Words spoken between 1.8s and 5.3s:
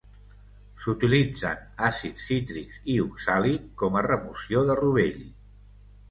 àcids cítrics i oxàlic com a remoció de rovell.